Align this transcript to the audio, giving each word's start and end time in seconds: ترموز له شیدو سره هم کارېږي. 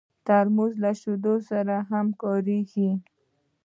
ترموز 0.25 0.73
له 0.83 0.91
شیدو 1.01 1.35
سره 1.49 1.75
هم 1.89 2.07
کارېږي. 2.21 2.91